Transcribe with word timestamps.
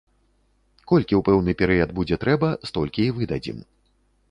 Колькі 0.91 1.13
ў 1.17 1.21
пэўны 1.27 1.51
перыяд 1.61 1.93
будзе 2.01 2.19
трэба, 2.25 2.51
столькі 2.73 3.01
і 3.07 3.15
выдадзім. 3.21 3.63